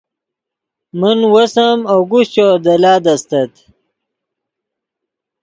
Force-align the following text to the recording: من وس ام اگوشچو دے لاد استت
من 0.99 1.17
وس 1.33 1.53
ام 1.67 1.79
اگوشچو 1.95 2.47
دے 2.63 2.75
لاد 2.83 3.03
استت 3.13 3.53